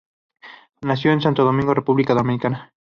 [0.81, 2.73] Nació en Santo Domingo, República Dominicana.